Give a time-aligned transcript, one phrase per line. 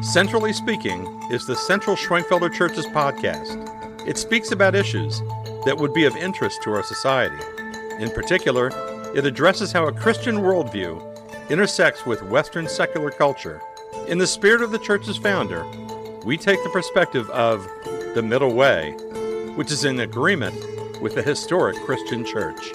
[0.00, 4.06] Centrally Speaking is the Central Schwenkfelder Church's podcast.
[4.06, 5.20] It speaks about issues
[5.64, 7.36] that would be of interest to our society.
[7.98, 8.70] In particular,
[9.16, 13.60] it addresses how a Christian worldview intersects with Western secular culture.
[14.06, 15.66] In the spirit of the church's founder,
[16.24, 17.66] we take the perspective of
[18.14, 18.92] the middle way,
[19.56, 20.54] which is in agreement
[21.02, 22.72] with the historic Christian church.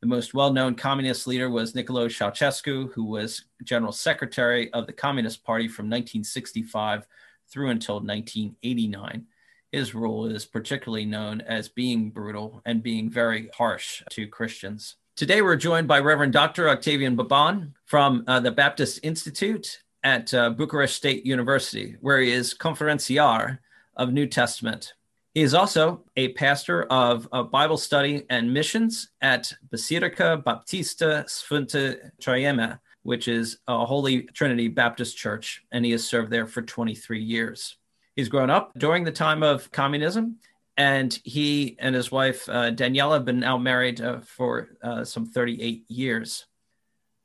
[0.05, 4.93] The most well known communist leader was Nicolae Ceausescu, who was general secretary of the
[4.93, 7.07] Communist Party from 1965
[7.49, 9.25] through until 1989
[9.73, 14.97] his rule is particularly known as being brutal and being very harsh to Christians.
[15.17, 16.69] Today, we're joined by Reverend Dr.
[16.69, 22.53] Octavian Baban from uh, the Baptist Institute at uh, Bucharest State University, where he is
[22.53, 23.59] conferențiar
[23.97, 24.93] of New Testament.
[25.35, 32.79] He is also a pastor of, Bible study and missions at Biserica Baptistă Sfânta Treime,
[33.03, 37.77] which is a Holy Trinity Baptist church, and he has served there for 23 years.
[38.15, 40.37] He's grown up during the time of communism,
[40.77, 45.27] and he and his wife uh, Daniela have been now married uh, for uh, some
[45.27, 46.47] 38 years.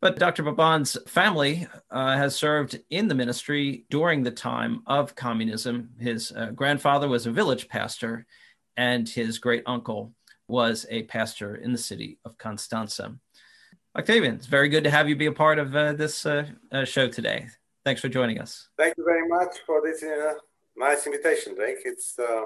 [0.01, 0.43] But Dr.
[0.43, 5.89] Baban's family uh, has served in the ministry during the time of communism.
[5.99, 8.25] His uh, grandfather was a village pastor,
[8.77, 10.13] and his great uncle
[10.47, 13.15] was a pastor in the city of Constanza.
[13.97, 17.47] Octavian, it's very good to have you be a part of uh, this show today.
[17.83, 18.69] Thanks for joining us.
[18.77, 20.03] Thank you very much for this
[20.77, 21.79] nice invitation, Drake.
[21.83, 22.45] It's uh,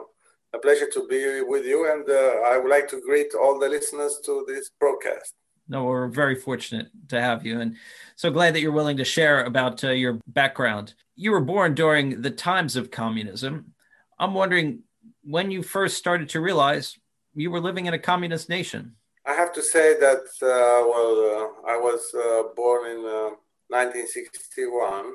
[0.54, 3.70] a pleasure to be with you, and uh, I would like to greet all the
[3.70, 5.34] listeners to this broadcast.
[5.68, 7.76] No, we're very fortunate to have you, and
[8.16, 10.94] so glad that you're willing to share about uh, your background.
[11.16, 13.74] You were born during the times of communism.
[14.20, 14.84] I'm wondering
[15.24, 16.98] when you first started to realize
[17.34, 18.96] you were living in a communist nation.
[19.26, 23.04] I have to say that, uh, well, uh, I was uh, born in
[23.70, 25.14] 1961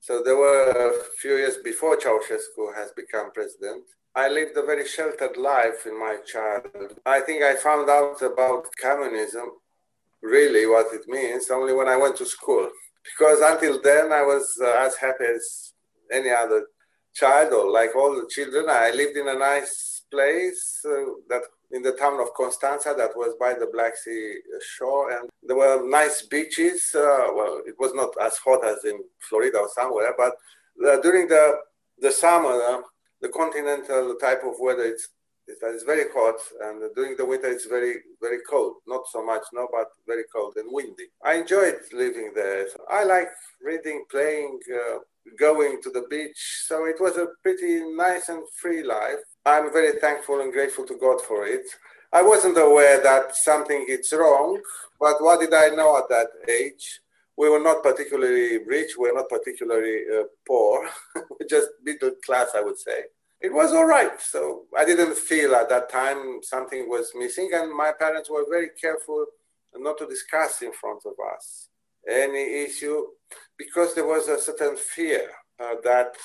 [0.00, 3.84] so there were a few years before Ceausescu has become president.
[4.14, 6.98] I lived a very sheltered life in my childhood.
[7.04, 9.50] I think I found out about communism,
[10.22, 12.68] really what it means, only when I went to school.
[13.04, 15.72] Because until then, I was uh, as happy as
[16.12, 16.66] any other
[17.14, 18.66] child, or like all the children.
[18.68, 21.42] I lived in a nice place uh, that
[21.72, 24.38] in the town of Constanza that was by the Black Sea
[24.76, 25.10] shore.
[25.12, 26.90] And there were nice beaches.
[26.94, 28.98] Uh, well, it was not as hot as in
[29.28, 30.34] Florida or somewhere, but
[30.86, 31.58] uh, during the,
[32.00, 32.80] the summer, uh,
[33.20, 35.08] the continental type of weather, it's,
[35.46, 36.40] it's very hot.
[36.62, 38.76] And during the winter, it's very, very cold.
[38.86, 41.08] Not so much, no, but very cold and windy.
[41.24, 42.66] I enjoyed living there.
[42.90, 43.28] I like
[43.62, 44.98] reading, playing, uh,
[45.38, 46.64] going to the beach.
[46.66, 50.96] So it was a pretty nice and free life I'm very thankful and grateful to
[50.96, 51.66] God for it.
[52.12, 54.60] I wasn't aware that something is wrong,
[54.98, 57.00] but what did I know at that age?
[57.36, 60.86] We were not particularly rich, we were not particularly uh, poor,
[61.48, 63.04] just middle class, I would say.
[63.40, 64.20] It was all right.
[64.20, 68.70] So I didn't feel at that time something was missing, and my parents were very
[68.80, 69.26] careful
[69.76, 71.68] not to discuss in front of us
[72.08, 73.04] any issue
[73.56, 75.30] because there was a certain fear
[75.62, 76.16] uh, that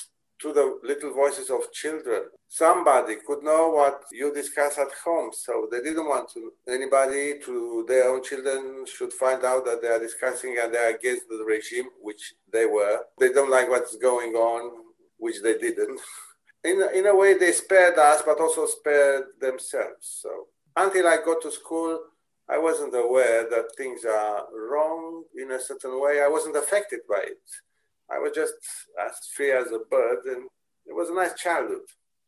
[0.42, 2.24] to the little voices of children.
[2.50, 7.86] Somebody could know what you discuss at home, so they didn't want to anybody to
[7.88, 11.44] their own children should find out that they are discussing and they are against the
[11.46, 13.00] regime, which they were.
[13.20, 14.84] They don't like what's going on,
[15.18, 16.00] which they didn't.
[16.66, 20.20] In, in a way, they spared us, but also spared themselves.
[20.22, 20.30] So
[20.76, 22.00] until I got to school,
[22.50, 26.22] I wasn't aware that things are wrong in a certain way.
[26.22, 27.38] I wasn't affected by it.
[28.12, 28.54] I was just
[29.04, 30.44] as free as a bird, and
[30.86, 31.82] it was a nice childhood.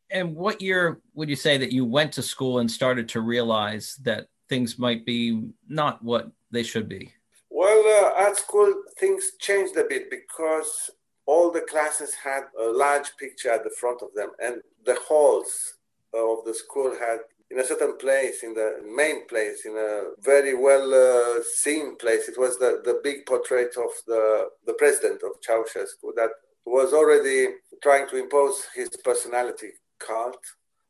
[0.10, 3.96] And what year would you say that you went to school and started to realize
[4.04, 7.14] that things might be not what they should be?
[7.50, 10.90] Well, uh, at school, things changed a bit because
[11.28, 15.76] all the classes had a large picture at the front of them, and the halls
[16.14, 17.20] of the school had
[17.50, 22.28] in a certain place, in the main place, in a very well uh, seen place.
[22.28, 26.32] It was the, the big portrait of the, the president of Ceausescu that
[26.66, 30.44] was already trying to impose his personality cult.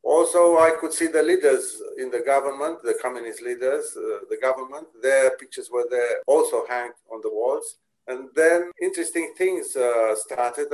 [0.03, 4.87] Also, I could see the leaders in the government, the communist leaders, uh, the government,
[5.01, 7.77] their pictures were there also hanged on the walls.
[8.07, 10.67] And then interesting things uh, started.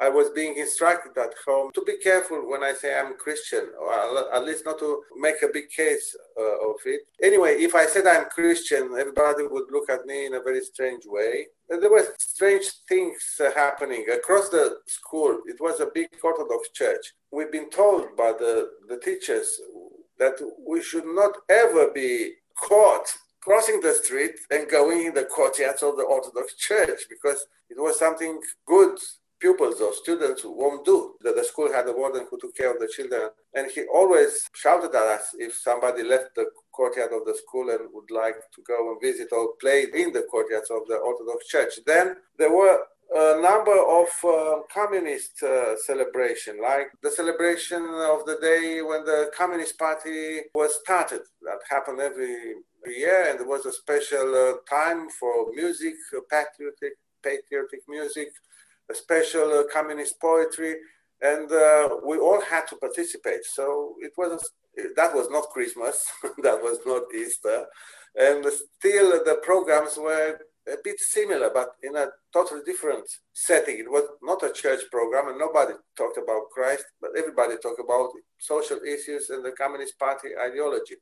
[0.00, 4.34] I was being instructed at home to be careful when I say I'm Christian, or
[4.34, 7.02] at least not to make a big case uh, of it.
[7.22, 11.04] Anyway, if I said I'm Christian, everybody would look at me in a very strange
[11.06, 11.46] way.
[11.70, 15.38] And there were strange things uh, happening across the school.
[15.46, 17.12] It was a big Orthodox church.
[17.30, 19.60] We've been told by the, the teachers
[20.18, 20.34] that
[20.66, 23.06] we should not ever be caught
[23.44, 27.98] crossing the street and going in the courtyards of the Orthodox Church because it was
[27.98, 28.96] something good
[29.38, 31.12] pupils or students won't do.
[31.20, 34.48] The, the school had a warden who took care of the children, and he always
[34.54, 38.62] shouted at us if somebody left the courtyard of the school and would like to
[38.66, 41.74] go and visit or play in the courtyards of the Orthodox Church.
[41.84, 42.78] Then there were
[43.12, 49.30] a number of uh, communist uh, celebration, like the celebration of the day when the
[49.36, 51.20] Communist Party was started.
[51.42, 52.54] That happened every
[52.86, 55.94] year, and there was a special uh, time for music,
[56.30, 58.28] patriotic, patriotic music
[58.90, 60.76] a special uh, communist poetry,
[61.20, 63.44] and uh, we all had to participate.
[63.44, 64.42] So it was
[64.96, 66.04] that was not Christmas,
[66.42, 67.66] that was not Easter,
[68.16, 68.44] and
[68.78, 70.38] still the programs were
[70.68, 73.78] a bit similar, but in a totally different setting.
[73.78, 78.10] It was not a church program, and nobody talked about Christ, but everybody talked about
[78.38, 80.96] social issues and the Communist Party ideology.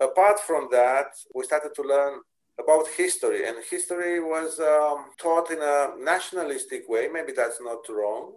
[0.00, 2.20] Apart from that, we started to learn
[2.58, 7.08] about history, and history was um, taught in a nationalistic way.
[7.12, 8.34] Maybe that's not wrong.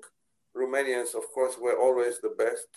[0.56, 2.68] Romanians, of course, were always the best,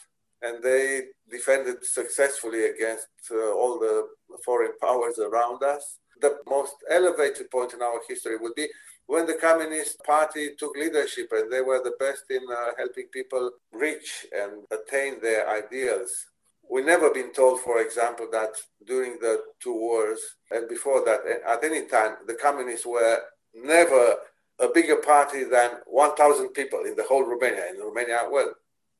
[0.42, 4.06] and they defended successfully against uh, all the
[4.44, 5.98] foreign powers around us.
[6.20, 8.68] The most elevated point in our history would be
[9.06, 13.50] when the Communist Party took leadership and they were the best in uh, helping people
[13.72, 16.26] reach and attain their ideals
[16.70, 18.54] We've never been told, for example, that
[18.86, 20.20] during the two wars
[20.52, 23.18] and before that, at any time, the communists were
[23.52, 24.14] never
[24.60, 27.64] a bigger party than 1,000 people in the whole Romania.
[27.74, 28.52] In Romania, well,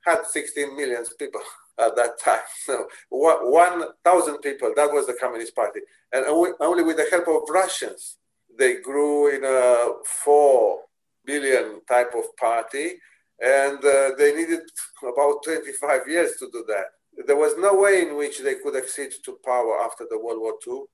[0.05, 1.41] had 16 million people
[1.81, 2.41] at that time.
[2.67, 5.81] So 1,000 people, that was the Communist Party.
[6.13, 8.19] And only with the help of Russians,
[8.59, 10.79] they grew in a 4
[11.25, 12.95] billion type of party.
[13.43, 14.61] And uh, they needed
[15.03, 16.87] about 25 years to do that
[17.27, 20.55] there was no way in which they could accede to power after the World War
[20.67, 20.85] II.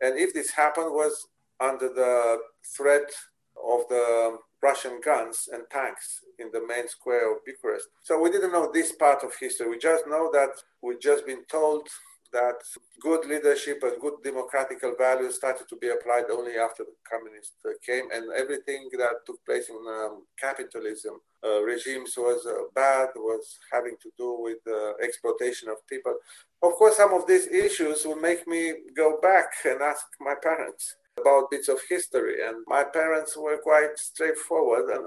[0.00, 1.26] And if this happened was
[1.60, 2.38] under the
[2.76, 3.10] threat
[3.62, 7.88] of the Russian guns and tanks in the main square of Bucharest.
[8.02, 9.68] So we didn't know this part of history.
[9.68, 10.50] We just know that
[10.82, 11.88] we've just been told
[12.32, 12.56] that
[13.00, 17.54] good leadership and good democratical values started to be applied only after the communists
[17.86, 21.14] came, and everything that took place in um, capitalism
[21.44, 26.14] uh, regimes was uh, bad, was having to do with uh, exploitation of people.
[26.62, 30.96] Of course, some of these issues will make me go back and ask my parents
[31.20, 35.04] about bits of history, and my parents were quite straightforward and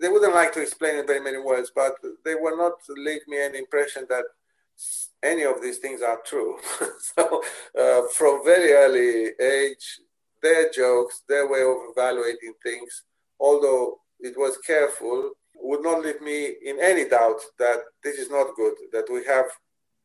[0.00, 1.94] they wouldn't like to explain in very many words, but
[2.24, 4.24] they were not leave me an impression that
[5.22, 6.58] any of these things are true.
[7.00, 7.42] so
[7.78, 10.00] uh, from very early age,
[10.42, 13.04] their jokes, their way of evaluating things,
[13.38, 15.32] although it was careful,
[15.62, 19.46] would not leave me in any doubt that this is not good, that we have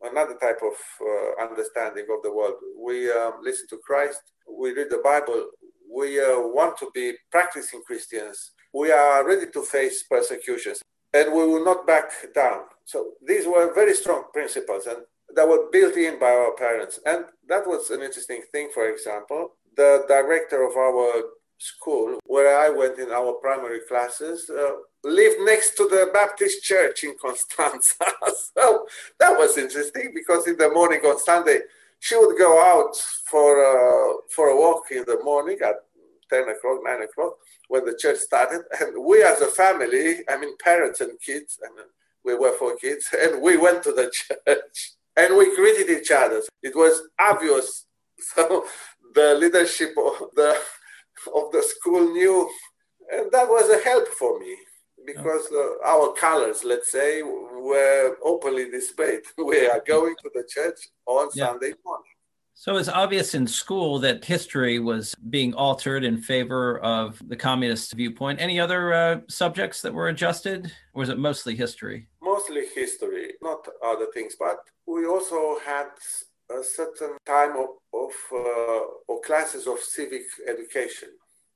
[0.10, 2.56] another type of uh, understanding of the world.
[2.80, 5.50] We um, listen to Christ, we read the Bible,
[5.94, 10.82] we uh, want to be practicing Christians, we are ready to face persecutions,
[11.14, 12.62] and we will not back down.
[12.86, 14.98] So these were very strong principles and
[15.36, 17.00] that were built in by our parents.
[17.06, 19.56] And that was an interesting thing, for example.
[19.76, 21.24] The director of our
[21.58, 27.04] school, where I went in our primary classes, uh, lived next to the Baptist church
[27.04, 27.94] in Constanza.
[28.58, 28.86] so
[29.20, 31.60] that was interesting because in the morning on Sunday,
[32.00, 32.96] she would go out
[33.30, 35.76] for, uh, for a walk in the morning at
[36.30, 37.34] 10 o'clock, 9 o'clock,
[37.70, 38.62] when the church started.
[38.80, 41.86] And we as a family, I mean, parents and kids, mean,
[42.24, 46.42] we were four kids, and we went to the church and we greeted each other.
[46.64, 47.86] It was obvious.
[48.18, 48.66] So
[49.14, 50.56] the leadership of the
[51.36, 52.50] of the school knew,
[53.12, 54.56] and that was a help for me
[55.06, 59.22] because uh, our colors, let's say, were openly displayed.
[59.38, 61.48] we are going to the church on yeah.
[61.48, 62.16] Sunday morning.
[62.58, 67.94] So it's obvious in school that history was being altered in favor of the communist
[67.94, 68.40] viewpoint.
[68.40, 72.08] Any other uh, subjects that were adjusted, or was it mostly history?
[72.24, 74.36] Mostly history, not other things.
[74.40, 75.88] But we also had
[76.50, 81.10] a certain time of, of uh, or classes of civic education.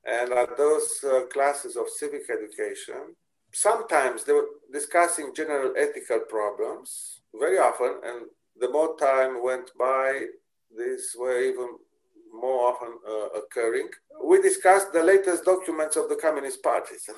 [0.05, 3.15] And at those uh, classes of civic education,
[3.51, 7.99] sometimes they were discussing general ethical problems very often.
[8.03, 8.25] And
[8.59, 10.25] the more time went by,
[10.77, 11.69] these were even
[12.33, 13.89] more often uh, occurring.
[14.23, 17.09] We discussed the latest documents of the Communist parties.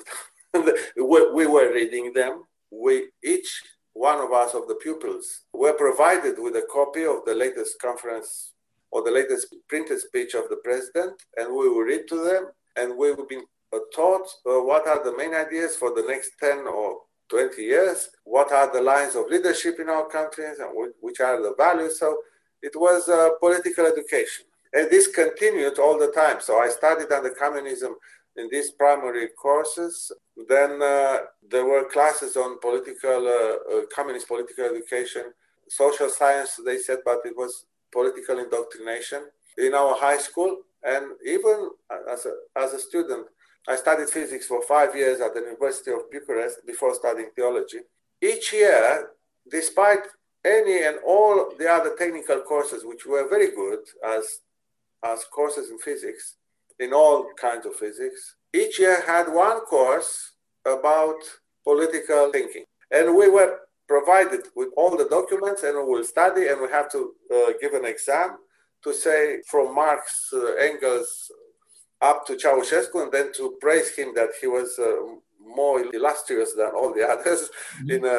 [0.54, 2.44] we were reading them.
[2.70, 3.62] We each
[3.94, 8.52] one of us of the pupils were provided with a copy of the latest conference
[8.90, 12.46] or the latest printed speech of the president, and we will read to them,
[12.76, 13.40] and we will be
[13.94, 16.98] taught uh, what are the main ideas for the next 10 or
[17.30, 21.54] 20 years, what are the lines of leadership in our countries, and which are the
[21.56, 21.98] values.
[21.98, 22.18] So
[22.60, 24.44] it was uh, political education.
[24.72, 26.40] And this continued all the time.
[26.40, 27.96] So I studied under communism
[28.36, 30.12] in these primary courses.
[30.48, 31.18] Then uh,
[31.50, 35.32] there were classes on political, uh, uh, communist political education,
[35.68, 39.24] social science, they said, but it was political indoctrination
[39.58, 40.58] in our high school.
[40.82, 41.70] And even
[42.10, 43.26] as a, as a student,
[43.68, 47.78] I studied physics for five years at the University of Bucharest before studying theology.
[48.20, 49.10] Each year,
[49.50, 50.00] despite
[50.44, 54.40] any and all the other technical courses, which were very good as,
[55.04, 56.36] as courses in physics,
[56.80, 60.32] in all kinds of physics, each year had one course
[60.66, 61.20] about
[61.64, 62.64] political thinking.
[62.90, 66.90] And we were provided with all the documents and we will study and we have
[66.90, 68.38] to uh, give an exam
[68.82, 71.30] to say from Marx, uh, Engels,
[72.02, 74.96] up to Ceausescu and then to praise him that he was uh,
[75.40, 77.90] more illustrious than all the others mm-hmm.
[77.90, 78.18] in a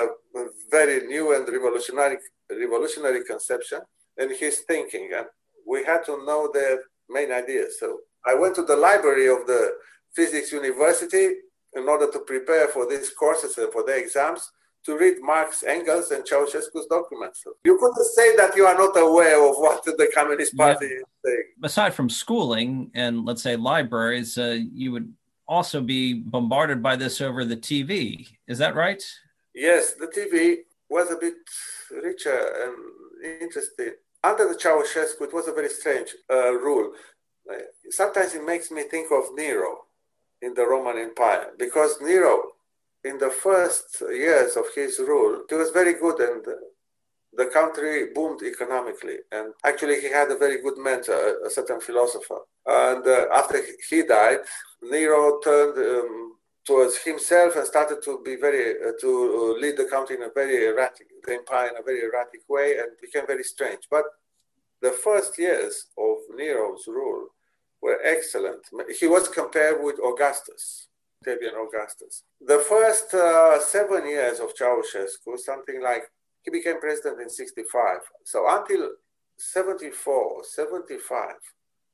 [0.71, 2.17] very new and revolutionary
[2.49, 3.79] revolutionary conception.
[4.17, 5.25] And his thinking and
[5.65, 9.71] we had to know their main ideas so i went to the library of the
[10.13, 11.29] physics university
[11.75, 14.51] in order to prepare for these courses and for the exams
[14.85, 17.43] to read Marx, Engels, and Ceausescu's documents.
[17.63, 20.97] You couldn't say that you are not aware of what the Communist Party yeah.
[20.97, 21.43] is saying.
[21.63, 25.13] Aside from schooling and let's say libraries, uh, you would
[25.47, 28.27] also be bombarded by this over the TV.
[28.47, 29.01] Is that right?
[29.55, 30.57] Yes, the TV
[30.89, 31.35] was a bit
[32.03, 33.91] richer and interesting.
[34.23, 36.93] Under the Ceausescu, it was a very strange uh, rule.
[37.89, 39.85] Sometimes it makes me think of Nero
[40.41, 42.52] in the Roman Empire because Nero,
[43.03, 46.45] in the first years of his rule, he was very good and
[47.35, 49.17] the country boomed economically.
[49.31, 52.39] And actually, he had a very good mentor, a certain philosopher.
[52.65, 54.39] And uh, after he died,
[54.81, 56.33] Nero turned um,
[56.65, 60.67] towards himself and started to be very, uh, to lead the country in a very
[60.67, 63.83] erratic, the empire in a very erratic way and became very strange.
[63.89, 64.05] But
[64.81, 67.27] the first years of Nero's rule
[67.81, 68.61] were excellent.
[68.99, 70.87] He was compared with Augustus.
[71.23, 72.23] Octavian Augustus.
[72.45, 76.03] The first uh, seven years of Ceausescu, something like
[76.43, 77.99] he became president in 65.
[78.25, 78.89] So until
[79.37, 81.35] 74, 75,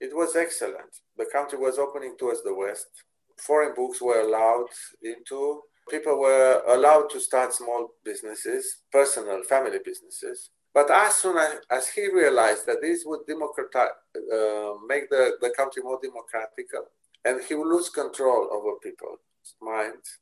[0.01, 1.01] it was excellent.
[1.17, 2.87] The country was opening towards the West.
[3.37, 4.67] Foreign books were allowed
[5.03, 5.61] into.
[5.89, 10.49] People were allowed to start small businesses, personal, family businesses.
[10.73, 15.51] But as soon as, as he realized that this would democratize, uh, make the, the
[15.55, 16.67] country more democratic,
[17.25, 19.19] and he would lose control over people's
[19.61, 20.19] minds,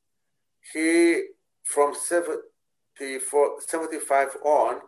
[0.73, 1.23] he,
[1.63, 4.79] from 74, 75 on,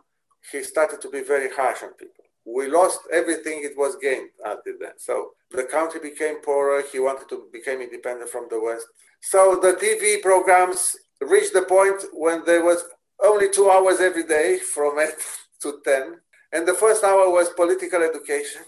[0.50, 4.74] he started to be very harsh on people we lost everything it was gained until
[4.80, 4.92] then.
[4.98, 6.82] So the country became poorer.
[6.90, 8.86] He wanted to become independent from the West.
[9.20, 12.84] So the TV programs reached the point when there was
[13.22, 15.08] only two hours every day from 8
[15.62, 16.14] to 10.
[16.52, 18.62] And the first hour was political education.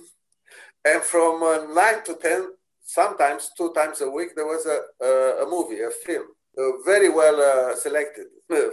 [0.84, 2.48] And from uh, 9 to 10,
[2.92, 6.26] sometimes two times a week, there was a, a, a movie, a film,
[6.58, 8.26] a very well uh, selected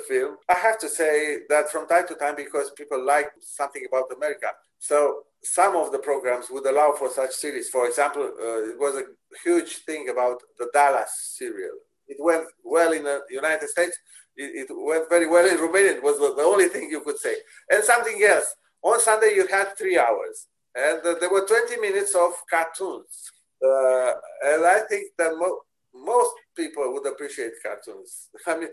[0.07, 0.35] film.
[0.49, 4.47] I have to say that from time to time, because people like something about America,
[4.77, 7.69] so some of the programs would allow for such series.
[7.69, 9.05] For example, uh, it was a
[9.43, 11.77] huge thing about the Dallas serial.
[12.07, 13.97] It went well in the United States.
[14.35, 15.93] It, it went very well in Romania.
[15.93, 17.35] It was the only thing you could say.
[17.69, 18.53] And something else.
[18.81, 20.47] On Sunday, you had three hours.
[20.75, 23.31] And uh, there were 20 minutes of cartoons.
[23.63, 24.13] Uh,
[24.45, 25.61] and I think that mo-
[25.93, 28.29] most people would appreciate cartoons.
[28.47, 28.69] I mean,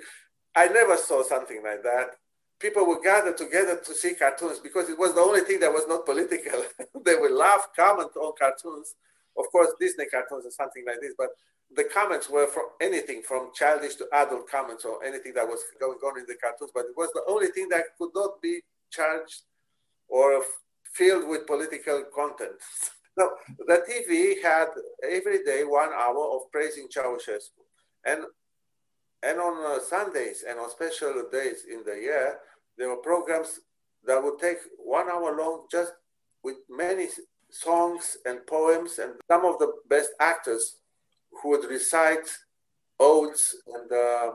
[0.54, 2.10] I never saw something like that
[2.58, 5.86] people would gather together to see cartoons because it was the only thing that was
[5.86, 6.64] not political.
[7.04, 8.94] they would laugh, comment on cartoons,
[9.36, 11.28] Of course, Disney cartoons and something like this, but
[11.74, 15.98] the comments were from anything from childish to adult comments or anything that was going
[15.98, 19.42] on in the cartoons, but it was the only thing that could not be charged
[20.08, 20.42] or
[20.94, 22.52] filled with political content.
[23.16, 23.30] now,
[23.66, 24.68] the TV had
[25.02, 27.62] every day one hour of praising Ceausescu.
[28.04, 28.24] And,
[29.22, 32.38] and on uh, Sundays and on special days in the year,
[32.76, 33.60] there were programs
[34.06, 35.92] that would take one hour long just
[36.42, 37.08] with many
[37.50, 40.76] songs and poems and some of the best actors
[41.30, 42.28] who would recite
[43.00, 44.32] odes and uh,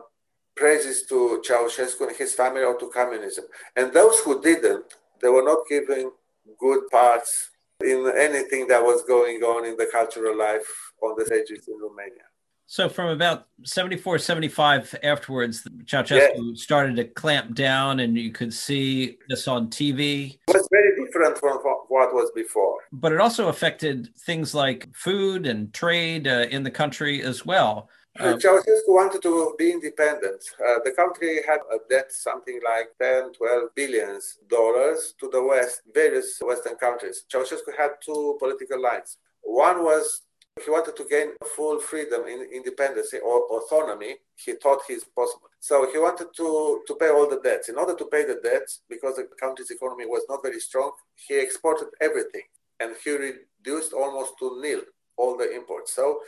[0.56, 3.46] praises to Ceausescu and his family or to communism.
[3.76, 4.86] And those who didn't,
[5.22, 6.12] they were not given
[6.60, 7.52] good parts
[7.84, 10.68] in anything that was going on in the cultural life
[11.02, 12.24] on the stages in Romania.
[12.72, 16.54] So from about 74, 75 afterwards, Ceausescu yeah.
[16.56, 20.40] started to clamp down and you could see this on TV.
[20.48, 21.58] It was very different from
[21.90, 22.78] what was before.
[22.94, 27.90] But it also affected things like food and trade uh, in the country as well.
[28.20, 30.44] Uh, Ceausescu wanted to be independent.
[30.60, 35.82] Uh, the country had a debt something like 10, 12 billions dollars to the West,
[35.94, 37.24] various Western countries.
[37.32, 39.18] Ceausescu had two political lines.
[39.42, 40.24] One was
[40.64, 44.16] he wanted to gain full freedom in independence or autonomy.
[44.36, 45.48] He thought he's possible.
[45.62, 47.70] So he wanted to, to pay all the debts.
[47.70, 51.40] In order to pay the debts, because the country's economy was not very strong, he
[51.40, 52.44] exported everything
[52.82, 54.82] and he reduced almost to nil
[55.18, 55.94] all the imports.
[55.94, 56.20] So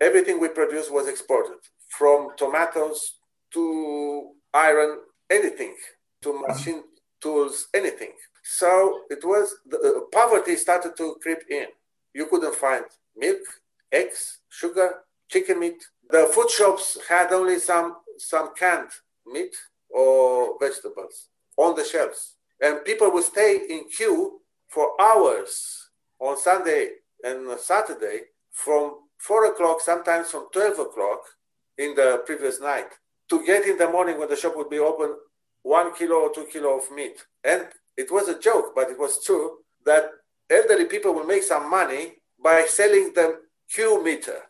[0.00, 3.14] everything we produced was exported from tomatoes
[3.52, 4.98] to iron,
[5.30, 5.74] anything,
[6.22, 6.82] to machine
[7.20, 8.12] tools, anything.
[8.42, 11.66] So it was the uh, poverty started to creep in.
[12.14, 12.84] You couldn't find
[13.16, 13.40] milk,
[13.92, 15.84] eggs, sugar, chicken meat.
[16.10, 18.90] The food shops had only some, some canned
[19.26, 19.54] meat
[19.90, 22.34] or vegetables on the shelves.
[22.60, 25.88] And people would stay in queue for hours
[26.20, 26.90] on Sunday
[27.22, 28.20] and Saturday
[28.52, 31.20] from four o'clock, sometimes from 12 o'clock
[31.78, 32.88] in the previous night
[33.28, 35.16] to get in the morning when the shop would be open
[35.62, 37.24] one kilo or two kilo of meat.
[37.42, 40.10] And it was a joke, but it was true that
[40.50, 43.40] elderly people will make some money by selling them
[43.72, 44.42] queue meter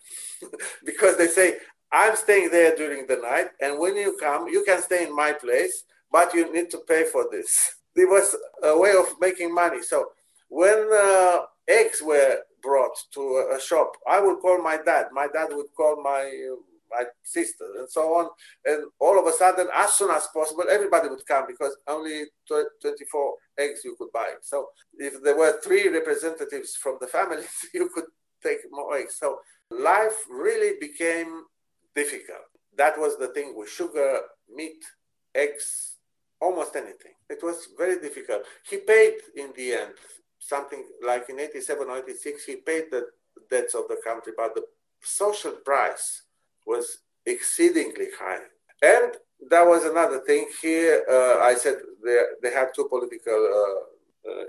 [0.84, 1.56] because they say,
[1.90, 5.32] I'm staying there during the night, and when you come, you can stay in my
[5.32, 7.74] place, but you need to pay for this.
[7.98, 9.80] It was a way of making money.
[9.80, 10.10] So
[10.50, 13.22] when uh, eggs were brought to
[13.56, 15.06] a shop, I would call my dad.
[15.12, 16.24] My dad would call my
[16.90, 18.26] my sister, and so on.
[18.64, 23.34] And all of a sudden, as soon as possible, everybody would come because only 24
[23.58, 24.30] eggs you could buy.
[24.40, 27.42] So if there were three representatives from the family,
[27.74, 28.08] you could
[28.42, 29.16] take more eggs.
[29.18, 29.38] So
[29.70, 31.42] life really became
[31.94, 32.46] difficult.
[32.76, 34.20] That was the thing with sugar,
[34.54, 34.82] meat,
[35.34, 35.96] eggs,
[36.40, 37.14] almost anything.
[37.28, 38.42] It was very difficult.
[38.70, 39.94] He paid in the end
[40.48, 43.06] something like in 87 or 86, he paid the
[43.50, 44.64] debts of the country, but the
[45.02, 46.22] social price
[46.66, 48.44] was exceedingly high.
[48.82, 49.12] And
[49.50, 50.48] that was another thing.
[50.62, 53.95] Here, uh, I said they, they had two political uh,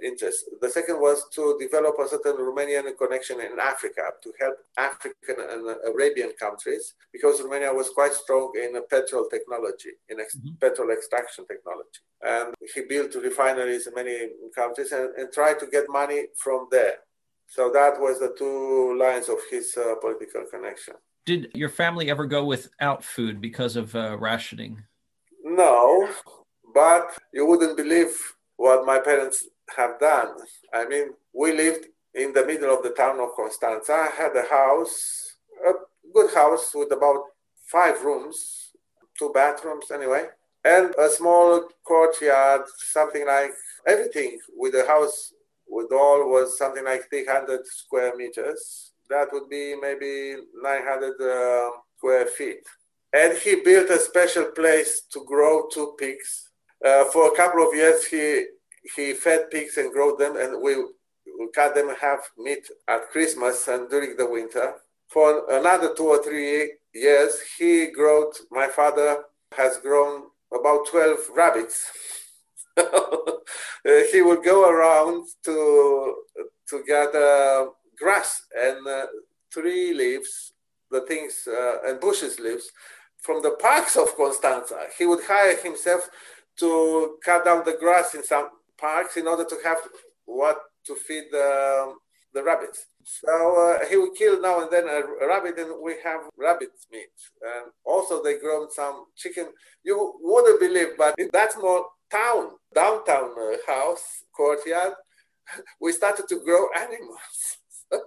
[0.02, 0.46] interest.
[0.62, 5.76] The second was to develop a certain Romanian connection in Africa to help African and
[5.86, 10.56] Arabian countries because Romania was quite strong in petrol technology, in ex- mm-hmm.
[10.56, 12.02] petrol extraction technology.
[12.22, 16.96] And he built refineries in many countries and, and, tried to get money from there.
[17.48, 20.96] So that was the two lines of his uh, political connection.
[21.26, 24.84] Did your family ever go without food because of uh, rationing?
[25.44, 26.10] No,
[26.74, 28.16] but you wouldn't believe
[28.58, 30.36] what my parents have done.
[30.74, 33.94] I mean, we lived in the middle of the town of Constanza.
[33.94, 35.74] I had a house, a
[36.14, 37.24] good house with about
[37.72, 38.72] five rooms,
[39.18, 40.26] two bathrooms anyway,
[40.64, 43.52] and a small courtyard, something like
[43.86, 45.34] everything with the house
[45.68, 48.92] with all was something like 300 square meters.
[49.10, 52.64] That would be maybe 900 uh, square feet.
[53.14, 56.50] And he built a special place to grow two pigs.
[56.86, 58.46] Uh, for a couple of years, he
[58.96, 60.76] he fed pigs and grew them, and we,
[61.54, 64.76] cut them have meat at Christmas and during the winter.
[65.08, 69.24] For another two or three years, he grew, my father
[69.56, 70.24] has grown
[70.54, 71.86] about 12 rabbits.
[74.12, 76.16] he would go around to,
[76.70, 79.08] to gather grass and uh,
[79.52, 80.54] tree leaves,
[80.92, 82.70] the things, uh, and bushes leaves
[83.22, 84.80] from the parks of Constanza.
[84.98, 86.10] He would hire himself
[86.60, 89.78] to cut down the grass in some parks in order to have
[90.26, 91.94] what to feed the,
[92.34, 92.86] the rabbits.
[93.04, 97.08] So uh, he would kill now and then a, rabbit, and we have rabbit meat.
[97.42, 99.48] And also, they grow some chicken.
[99.84, 104.94] You wouldn't believe, but in that small town, downtown uh, house courtyard,
[105.82, 107.58] we started to grow animals.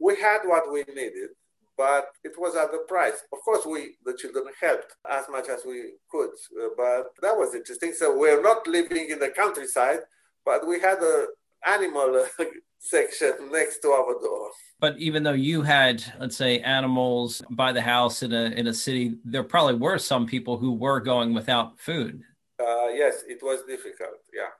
[0.00, 1.30] We had what we needed,
[1.76, 3.22] but it was at the price.
[3.32, 7.54] Of course, we, the children, helped as much as we could, uh, but that was
[7.54, 7.92] interesting.
[7.92, 10.00] So we're not living in the countryside,
[10.44, 11.26] but we had a
[11.66, 12.26] animal
[12.78, 14.50] section next to our door.
[14.80, 18.74] But even though you had, let's say, animals by the house in a in a
[18.74, 22.22] city, there probably were some people who were going without food.
[22.60, 24.20] Uh, yes, it was difficult.
[24.32, 24.52] Yeah.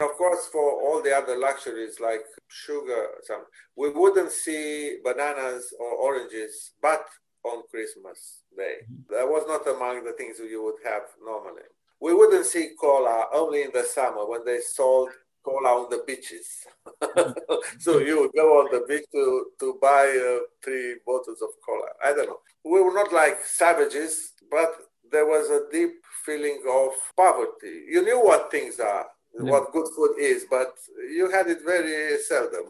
[0.00, 3.44] Of course, for all the other luxuries like sugar, some
[3.76, 7.04] we wouldn't see bananas or oranges, but
[7.44, 9.14] on Christmas Day, mm-hmm.
[9.14, 11.68] that was not among the things you would have normally.
[12.00, 15.10] We wouldn't see cola only in the summer when they sold
[15.44, 16.66] cola on the beaches.
[17.78, 21.88] so you would go on the beach to, to buy uh, three bottles of cola.
[22.04, 22.40] I don't know.
[22.64, 24.74] We were not like savages, but
[25.10, 27.84] there was a deep feeling of poverty.
[27.88, 29.50] You knew what things are, yeah.
[29.50, 30.74] what good food is, but
[31.10, 32.64] you had it very seldom.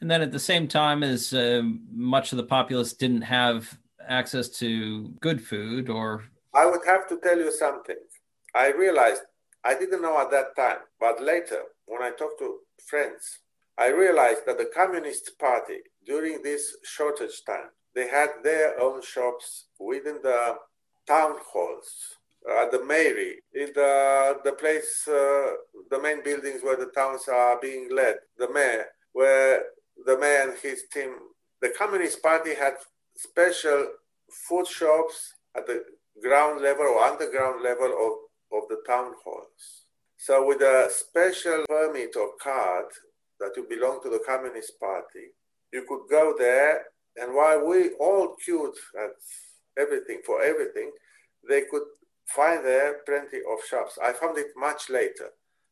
[0.00, 3.76] And then at the same time as uh, much of the populace didn't have
[4.06, 6.24] access to good food or.
[6.54, 7.96] I would have to tell you something.
[8.54, 9.22] I realized
[9.64, 13.40] I didn't know at that time, but later when I talked to friends,
[13.78, 19.66] I realized that the Communist Party during this shortage time, they had their own shops
[19.78, 20.56] within the
[21.06, 22.16] town halls,
[22.48, 25.52] uh, the mairie, in the, the place, uh,
[25.90, 29.62] the main buildings where the towns are being led, the mayor, where
[30.06, 31.10] the mayor and his team,
[31.60, 32.74] the Communist Party had
[33.16, 33.88] special
[34.48, 35.82] food shops at the
[36.22, 39.86] ground level or underground level of, of the town halls.
[40.20, 42.86] So with a special permit or card
[43.38, 45.30] that you belong to the Communist Party,
[45.72, 49.12] you could go there, and while we all queued at
[49.78, 50.90] everything for everything,
[51.48, 51.84] they could
[52.26, 53.96] find there plenty of shops.
[54.02, 55.30] I found it much later.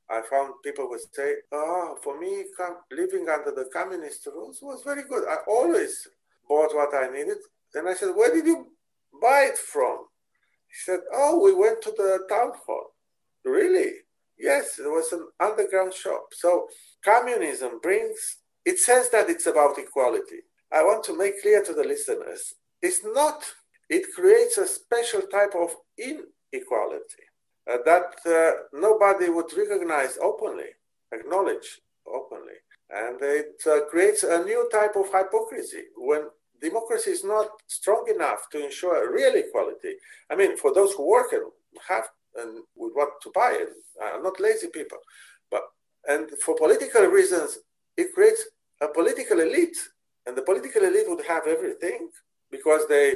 [0.08, 2.46] I found people would say, "Oh, for me,
[2.92, 5.26] living under the communist rules was very good.
[5.26, 6.06] I always
[6.48, 7.38] bought what I needed."
[7.72, 8.70] Then I said, "Where did you
[9.20, 10.08] buy it from?"
[10.68, 12.94] He said, "Oh, we went to the town hall."
[13.44, 14.05] Really?
[14.38, 16.28] Yes, it was an underground shop.
[16.32, 16.68] So
[17.04, 20.40] communism brings, it says that it's about equality.
[20.72, 23.44] I want to make clear to the listeners, it's not,
[23.88, 27.24] it creates a special type of inequality
[27.70, 30.70] uh, that uh, nobody would recognize openly,
[31.12, 32.58] acknowledge openly.
[32.90, 36.28] And it uh, creates a new type of hypocrisy when
[36.60, 39.94] democracy is not strong enough to ensure real equality.
[40.30, 41.42] I mean, for those who work and
[41.88, 43.68] have and would want to buy it.
[44.02, 44.98] I'm not lazy people,
[45.50, 45.62] but
[46.08, 47.58] and for political reasons,
[47.96, 48.44] it creates
[48.80, 49.76] a political elite,
[50.26, 52.08] and the political elite would have everything
[52.50, 53.14] because they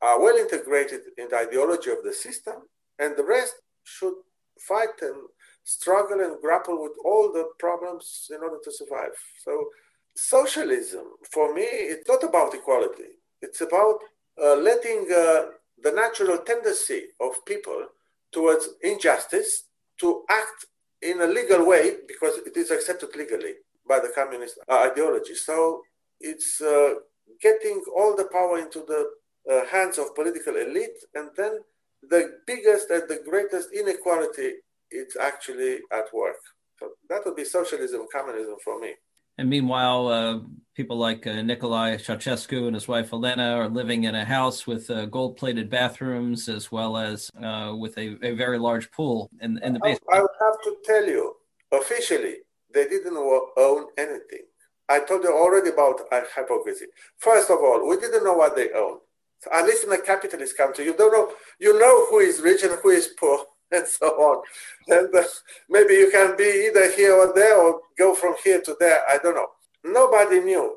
[0.00, 2.54] are well integrated in the ideology of the system,
[2.98, 3.54] and the rest
[3.84, 4.14] should
[4.60, 5.16] fight and
[5.64, 9.12] struggle and grapple with all the problems in order to survive.
[9.44, 9.68] So,
[10.14, 13.10] socialism for me, it's not about equality.
[13.40, 13.98] It's about
[14.42, 15.50] uh, letting uh,
[15.82, 17.86] the natural tendency of people
[18.32, 19.64] towards injustice
[20.00, 20.66] to act
[21.02, 23.54] in a legal way because it is accepted legally
[23.88, 25.34] by the communist ideology.
[25.34, 25.82] So
[26.20, 26.94] it's uh,
[27.40, 29.10] getting all the power into the
[29.50, 31.60] uh, hands of political elite, and then
[32.02, 34.52] the biggest and the greatest inequality
[34.90, 36.36] is actually at work.
[36.78, 38.94] So that would be socialism, communism for me.
[39.36, 40.40] And meanwhile, uh,
[40.78, 44.88] people like uh, Nicolae Ceausescu and his wife Elena are living in a house with
[44.88, 49.72] uh, gold-plated bathrooms as well as uh, with a, a, very large pool in, in
[49.72, 50.14] the basement.
[50.14, 51.34] I would have to tell you,
[51.72, 52.36] officially,
[52.72, 54.44] they didn't own anything.
[54.88, 56.86] I told you already about a hypocrisy.
[57.16, 59.00] First of all, we didn't know what they owned.
[59.40, 61.32] So at least in a capitalist country, you don't know.
[61.58, 63.44] You know who is rich and who is poor.
[63.72, 64.42] and so on.
[64.88, 65.24] And uh,
[65.68, 69.02] maybe you can be either here or there or go from here to there.
[69.08, 69.48] I don't know.
[69.84, 70.76] Nobody knew.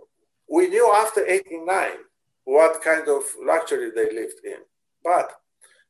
[0.49, 1.91] We knew after 89
[2.43, 4.57] what kind of luxury they lived in.
[5.03, 5.31] But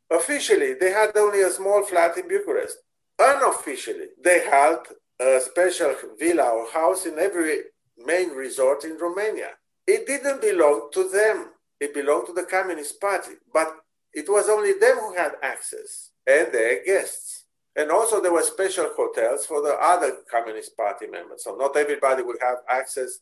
[0.09, 2.77] officially, they had only a small flat in Bucharest.
[3.19, 4.79] Unofficially, they had
[5.19, 7.59] a special villa or house in every
[7.97, 9.51] main resort in Romania.
[9.87, 11.51] It didn't belong to them.
[11.79, 13.75] It belonged to the Communist Party, but
[14.13, 17.40] it was only them who had access and their guests.
[17.75, 21.43] And also, there were special hotels for the other Communist Party members.
[21.43, 23.19] So, not everybody would have access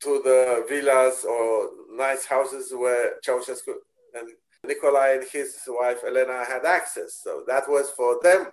[0.00, 3.72] to the villas or nice houses where Ceausescu
[4.14, 4.28] and
[4.66, 7.20] Nicolae and his wife Elena had access.
[7.24, 8.48] So, that was for them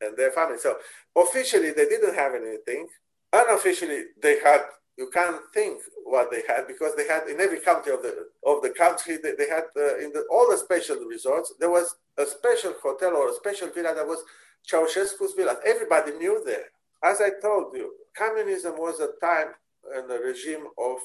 [0.00, 0.58] and their family.
[0.58, 0.76] So,
[1.16, 2.88] officially, they didn't have anything.
[3.32, 4.62] Unofficially, they had
[5.00, 8.60] you can't think what they had because they had in every county of the of
[8.60, 12.26] the country they, they had uh, in the, all the special resorts there was a
[12.26, 14.22] special hotel or a special villa that was
[14.68, 15.56] Ceausescu's villa.
[15.66, 16.66] Everybody knew there.
[17.02, 19.54] As I told you, communism was a time
[19.94, 20.98] and a regime of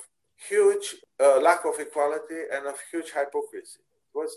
[0.50, 3.80] huge uh, lack of equality and of huge hypocrisy.
[3.80, 4.36] It was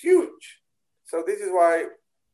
[0.00, 0.60] huge.
[1.04, 1.86] So this is why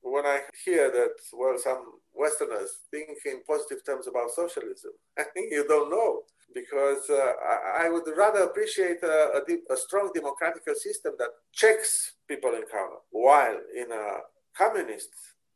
[0.02, 5.52] when I hear that, well, some Westerners think in positive terms about socialism, I think
[5.52, 6.22] you don't know
[6.54, 12.14] because uh, I, I, would rather appreciate a, a, a, strong democratic system that checks
[12.26, 14.20] people in power, while in a
[14.56, 15.10] communist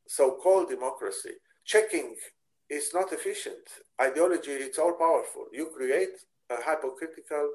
[0.06, 1.34] so-called democracy,
[1.64, 2.14] checking
[2.68, 3.64] is not efficient.
[4.00, 5.46] Ideology, it's all powerful.
[5.52, 6.16] You create
[6.50, 7.50] a hypocritical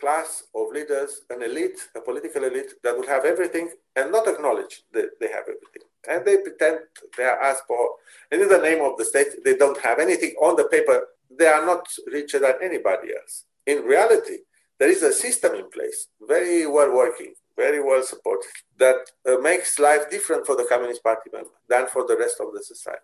[0.00, 4.82] class of leaders, an elite, a political elite that will have everything and not acknowledge
[4.92, 5.82] that they have everything.
[6.08, 6.80] And they pretend
[7.16, 7.90] they are asked for,
[8.30, 11.08] and in the name of the state, they don't have anything on the paper.
[11.36, 13.44] They are not richer than anybody else.
[13.66, 14.38] In reality,
[14.78, 19.78] there is a system in place, very well working, very well supported, that uh, makes
[19.78, 23.00] life different for the Communist Party member than for the rest of the society.